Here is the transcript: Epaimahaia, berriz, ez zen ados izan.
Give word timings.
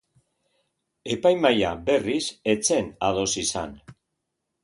Epaimahaia, 1.15 1.73
berriz, 1.89 2.23
ez 2.53 2.57
zen 2.71 2.89
ados 3.09 3.29
izan. 3.45 3.79